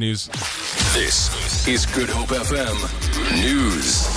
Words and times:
News. 0.00 0.28
This 0.94 1.68
is 1.68 1.84
Good 1.84 2.08
Hope 2.08 2.30
FM 2.30 2.74
News. 3.44 4.08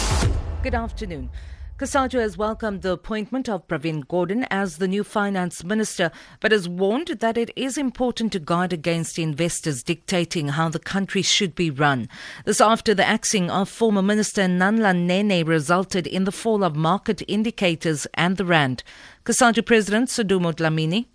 Good 0.64 0.74
afternoon. 0.74 1.30
COSATU 1.78 2.22
has 2.22 2.38
welcomed 2.38 2.84
the 2.84 2.94
appointment 2.94 3.50
of 3.50 3.68
Pravin 3.68 4.06
Gordhan 4.06 4.48
as 4.50 4.78
the 4.78 4.88
new 4.88 5.04
finance 5.04 5.62
minister, 5.66 6.10
but 6.40 6.54
has 6.54 6.70
warned 6.70 7.08
that 7.20 7.38
it 7.38 7.52
is 7.58 7.78
important 7.78 8.32
to 8.32 8.40
guard 8.40 8.72
against 8.72 9.20
investors 9.20 9.84
dictating 9.84 10.48
how 10.50 10.70
the 10.70 10.80
country 10.80 11.22
should 11.22 11.54
be 11.54 11.70
run. 11.70 12.08
This 12.46 12.62
after 12.62 12.94
the 12.94 13.06
axing 13.06 13.52
of 13.52 13.68
former 13.68 14.02
minister 14.02 14.44
Nhlanhla 14.44 14.96
Nene 14.96 15.46
resulted 15.46 16.08
in 16.08 16.24
the 16.24 16.32
fall 16.32 16.64
of 16.64 16.78
market 16.78 17.22
indicators 17.28 18.08
and 18.14 18.38
the 18.38 18.46
rand. 18.46 18.86
COSATU 19.26 19.66
President 19.66 20.08
Sidumo 20.08 20.54
Dlamini 20.54 21.08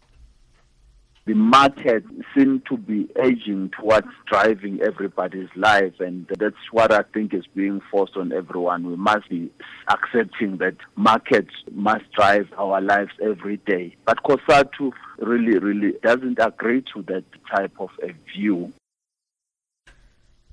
the 1.29 1.35
market 1.35 2.03
seem 2.35 2.63
to 2.67 2.79
be 2.79 3.07
edging 3.17 3.71
towards 3.79 4.07
driving 4.27 4.81
everybody's 4.81 5.51
life 5.57 5.93
and 6.01 6.27
that's 6.39 6.57
what 6.73 6.91
I 6.91 7.03
think 7.13 7.35
is 7.35 7.45
being 7.55 7.83
forced 7.91 8.17
on 8.17 8.33
everyone. 8.33 8.89
We 8.89 8.97
must 8.97 9.29
be 9.29 9.51
accepting 9.91 10.57
that 10.57 10.77
markets 10.97 11.53
must 11.71 12.11
drive 12.13 12.49
our 12.57 12.81
lives 12.81 13.11
every 13.23 13.59
day. 13.59 13.95
But 14.07 14.23
COSATU 14.23 14.91
really, 15.19 15.59
really 15.59 15.97
doesn't 16.03 16.39
agree 16.41 16.83
to 16.95 17.03
that 17.09 17.25
type 17.55 17.73
of 17.79 17.91
a 18.03 18.15
view. 18.35 18.73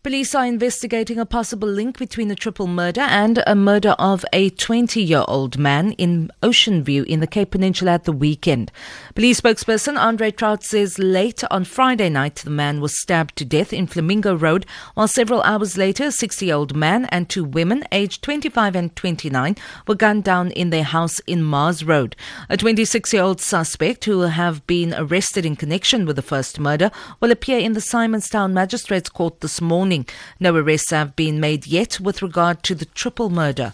Police 0.06 0.36
are 0.36 0.46
investigating 0.46 1.18
a 1.18 1.26
possible 1.26 1.68
link 1.68 1.98
between 1.98 2.30
a 2.30 2.36
triple 2.36 2.68
murder 2.68 3.02
and 3.02 3.42
a 3.48 3.56
murder 3.56 3.96
of 3.98 4.24
a 4.32 4.52
20 4.52 5.02
year 5.02 5.24
old 5.28 5.58
man 5.58 5.94
in 5.94 6.30
Ocean 6.44 6.84
View 6.84 7.02
in 7.06 7.22
the 7.22 7.26
Cape 7.26 7.50
Peninsula 7.50 7.94
at 7.94 8.04
the 8.04 8.12
weekend. 8.12 8.72
Police 9.16 9.42
spokesperson 9.42 9.98
Andre 9.98 10.30
Traut 10.30 10.62
says 10.64 11.00
late 11.00 11.44
on 11.50 11.64
Friday 11.64 12.10
night 12.10 12.36
the 12.36 12.52
man 12.52 12.82
was 12.82 13.02
stabbed 13.02 13.36
to 13.38 13.46
death 13.46 13.74
in 13.74 13.88
Flamingo 13.88 14.36
Road, 14.36 14.68
while 14.94 15.08
several 15.08 15.42
hours 15.42 15.76
later 15.76 16.04
a 16.04 16.12
60 16.12 16.46
year 16.46 16.54
old 16.54 16.76
man 16.76 17.06
and 17.06 17.28
two 17.28 17.44
women 17.44 17.84
aged 17.92 18.22
25 18.22 18.76
and 18.76 18.96
29 18.96 19.56
were 19.88 19.96
gunned 19.96 20.24
down 20.24 20.52
in 20.52 20.70
their 20.70 20.84
house 20.84 21.18
in 21.26 21.42
Mars 21.42 21.84
Road. 21.84 22.16
A 22.48 22.58
26 22.58 23.12
year 23.12 23.24
old 23.24 23.42
suspect 23.42 24.06
who 24.06 24.20
have 24.20 24.68
been 24.68 24.94
arrested 24.94 25.48
in 25.48 25.56
connection 25.56 26.06
with 26.06 26.16
the 26.16 26.22
first 26.22 26.60
murder 26.60 26.92
will 27.20 27.32
appear 27.32 27.58
in 27.58 27.74
the 27.74 27.80
Simonstown 27.80 28.54
Magistrates 28.54 29.10
Court 29.10 29.42
this 29.42 29.60
morning 29.60 29.95
morning. 29.96 30.08
No 30.40 30.56
arrests 30.56 30.92
have 30.92 31.16
been 31.16 31.40
made 31.40 31.68
yet 31.68 32.00
with 32.00 32.22
regard 32.22 32.64
to 32.64 32.76
the 32.76 32.86
triple 32.86 33.30
murder. 33.30 33.74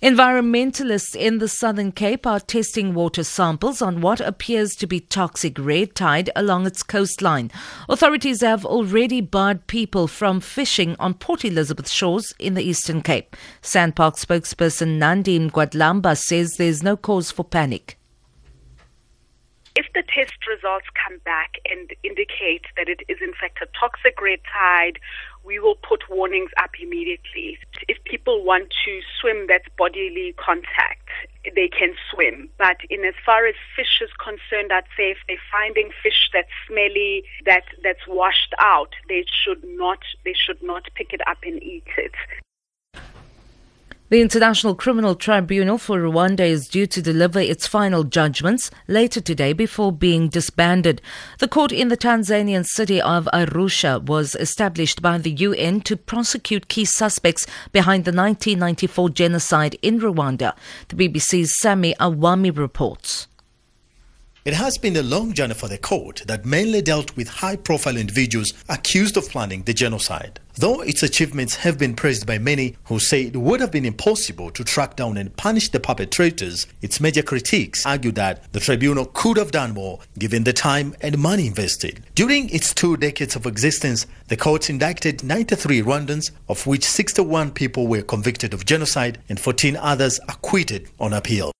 Environmentalists 0.00 1.16
in 1.16 1.38
the 1.38 1.48
Southern 1.48 1.90
Cape 1.90 2.24
are 2.24 2.38
testing 2.38 2.94
water 2.94 3.24
samples 3.24 3.82
on 3.82 4.00
what 4.00 4.20
appears 4.20 4.76
to 4.76 4.86
be 4.86 5.00
toxic 5.00 5.58
red 5.58 5.96
tide 5.96 6.30
along 6.36 6.66
its 6.66 6.84
coastline. 6.84 7.50
Authorities 7.88 8.42
have 8.42 8.64
already 8.64 9.20
barred 9.20 9.66
people 9.66 10.06
from 10.06 10.40
fishing 10.40 10.94
on 11.00 11.14
Port 11.14 11.44
Elizabeth 11.44 11.88
shores 11.88 12.32
in 12.38 12.54
the 12.54 12.62
Eastern 12.62 13.02
Cape. 13.02 13.34
SANParks 13.60 14.24
spokesperson 14.24 14.98
Nandine 15.00 15.50
Guadlamba 15.50 16.16
says 16.16 16.54
there's 16.58 16.82
no 16.82 16.96
cause 16.96 17.32
for 17.32 17.44
panic 17.44 17.97
if 19.78 19.86
the 19.94 20.02
test 20.02 20.34
results 20.50 20.86
come 20.98 21.20
back 21.24 21.62
and 21.70 21.94
indicate 22.02 22.66
that 22.76 22.88
it 22.88 23.00
is 23.08 23.18
in 23.22 23.32
fact 23.38 23.62
a 23.62 23.66
toxic 23.78 24.20
red 24.20 24.40
tide, 24.52 24.98
we 25.44 25.60
will 25.60 25.76
put 25.76 26.02
warnings 26.10 26.50
up 26.60 26.70
immediately. 26.82 27.56
If 27.86 28.02
people 28.02 28.42
want 28.42 28.74
to 28.84 29.00
swim 29.20 29.46
that's 29.46 29.70
bodily 29.78 30.34
contact, 30.36 31.06
they 31.54 31.68
can 31.68 31.94
swim. 32.10 32.50
But 32.58 32.78
in 32.90 33.04
as 33.04 33.14
far 33.24 33.46
as 33.46 33.54
fish 33.76 34.02
is 34.02 34.10
concerned, 34.18 34.72
I'd 34.72 34.90
say 34.98 35.14
if 35.14 35.18
they're 35.28 35.48
finding 35.52 35.90
fish 36.02 36.28
that's 36.34 36.50
smelly, 36.66 37.22
that 37.46 37.62
that's 37.84 38.02
washed 38.08 38.54
out, 38.58 38.98
they 39.08 39.24
should 39.30 39.62
not 39.62 40.00
they 40.24 40.34
should 40.34 40.60
not 40.60 40.90
pick 40.96 41.12
it 41.12 41.22
up 41.28 41.38
and 41.44 41.62
eat 41.62 41.86
it. 41.96 42.18
The 44.10 44.22
International 44.22 44.74
Criminal 44.74 45.14
Tribunal 45.14 45.76
for 45.76 46.00
Rwanda 46.00 46.40
is 46.40 46.66
due 46.66 46.86
to 46.86 47.02
deliver 47.02 47.40
its 47.40 47.66
final 47.66 48.04
judgments 48.04 48.70
later 48.86 49.20
today 49.20 49.52
before 49.52 49.92
being 49.92 50.30
disbanded. 50.30 51.02
The 51.40 51.48
court 51.48 51.72
in 51.72 51.88
the 51.88 51.96
Tanzanian 51.98 52.64
city 52.64 53.02
of 53.02 53.28
Arusha 53.34 54.02
was 54.02 54.34
established 54.36 55.02
by 55.02 55.18
the 55.18 55.32
UN 55.32 55.82
to 55.82 55.94
prosecute 55.94 56.68
key 56.68 56.86
suspects 56.86 57.46
behind 57.70 58.06
the 58.06 58.12
1994 58.12 59.10
genocide 59.10 59.76
in 59.82 60.00
Rwanda. 60.00 60.56
The 60.88 60.96
BBC's 60.96 61.58
Sammy 61.58 61.94
Awami 62.00 62.56
reports. 62.56 63.26
It 64.46 64.54
has 64.54 64.78
been 64.78 64.96
a 64.96 65.02
long 65.02 65.34
journey 65.34 65.52
for 65.52 65.68
the 65.68 65.76
court 65.76 66.22
that 66.26 66.46
mainly 66.46 66.80
dealt 66.80 67.14
with 67.14 67.28
high 67.28 67.56
profile 67.56 67.98
individuals 67.98 68.54
accused 68.70 69.18
of 69.18 69.28
planning 69.28 69.64
the 69.64 69.74
genocide. 69.74 70.40
Though 70.58 70.80
its 70.80 71.04
achievements 71.04 71.54
have 71.56 71.78
been 71.78 71.94
praised 71.94 72.26
by 72.26 72.38
many 72.38 72.74
who 72.86 72.98
say 72.98 73.26
it 73.26 73.36
would 73.36 73.60
have 73.60 73.70
been 73.70 73.84
impossible 73.84 74.50
to 74.50 74.64
track 74.64 74.96
down 74.96 75.16
and 75.16 75.36
punish 75.36 75.68
the 75.68 75.78
perpetrators, 75.78 76.66
its 76.82 77.00
major 77.00 77.22
critics 77.22 77.86
argue 77.86 78.10
that 78.12 78.52
the 78.52 78.58
tribunal 78.58 79.04
could 79.04 79.36
have 79.36 79.52
done 79.52 79.72
more 79.72 80.00
given 80.18 80.42
the 80.42 80.52
time 80.52 80.96
and 81.00 81.16
money 81.16 81.46
invested. 81.46 82.02
During 82.16 82.48
its 82.48 82.74
two 82.74 82.96
decades 82.96 83.36
of 83.36 83.46
existence, 83.46 84.08
the 84.26 84.36
court 84.36 84.68
indicted 84.68 85.22
93 85.22 85.80
Rwandans, 85.82 86.32
of 86.48 86.66
which 86.66 86.84
61 86.84 87.52
people 87.52 87.86
were 87.86 88.02
convicted 88.02 88.52
of 88.52 88.66
genocide 88.66 89.20
and 89.28 89.38
14 89.38 89.76
others 89.76 90.18
acquitted 90.28 90.88
on 90.98 91.12
appeal. 91.12 91.52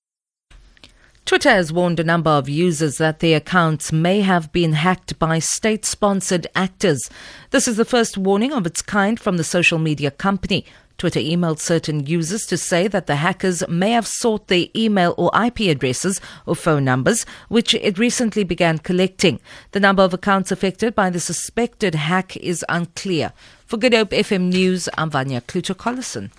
Twitter 1.28 1.50
has 1.50 1.70
warned 1.70 2.00
a 2.00 2.04
number 2.04 2.30
of 2.30 2.48
users 2.48 2.96
that 2.96 3.18
their 3.18 3.36
accounts 3.36 3.92
may 3.92 4.22
have 4.22 4.50
been 4.50 4.72
hacked 4.72 5.18
by 5.18 5.38
state 5.38 5.84
sponsored 5.84 6.46
actors. 6.54 7.10
This 7.50 7.68
is 7.68 7.76
the 7.76 7.84
first 7.84 8.16
warning 8.16 8.50
of 8.54 8.64
its 8.64 8.80
kind 8.80 9.20
from 9.20 9.36
the 9.36 9.44
social 9.44 9.78
media 9.78 10.10
company. 10.10 10.64
Twitter 10.96 11.20
emailed 11.20 11.58
certain 11.58 12.06
users 12.06 12.46
to 12.46 12.56
say 12.56 12.88
that 12.88 13.06
the 13.06 13.16
hackers 13.16 13.62
may 13.68 13.90
have 13.90 14.06
sought 14.06 14.48
their 14.48 14.68
email 14.74 15.14
or 15.18 15.30
IP 15.38 15.68
addresses 15.68 16.18
or 16.46 16.56
phone 16.56 16.86
numbers, 16.86 17.26
which 17.48 17.74
it 17.74 17.98
recently 17.98 18.42
began 18.42 18.78
collecting. 18.78 19.38
The 19.72 19.80
number 19.80 20.02
of 20.02 20.14
accounts 20.14 20.50
affected 20.50 20.94
by 20.94 21.10
the 21.10 21.20
suspected 21.20 21.94
hack 21.94 22.38
is 22.38 22.64
unclear. 22.70 23.34
For 23.66 23.76
Good 23.76 23.92
Hope 23.92 24.12
FM 24.12 24.48
News, 24.48 24.88
I'm 24.96 25.10
Vanya 25.10 25.42
Kluter-Collison. 25.42 26.30